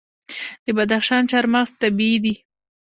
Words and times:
د 0.65 0.67
بدخشان 0.77 1.23
چهارمغز 1.31 1.71
طبیعي 1.81 2.17
دي. 2.23 2.33